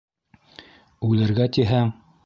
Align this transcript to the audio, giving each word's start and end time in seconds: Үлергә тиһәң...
Үлергә 1.11 1.51
тиһәң... 1.59 1.97